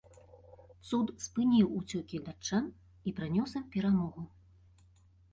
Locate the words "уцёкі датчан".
1.79-2.65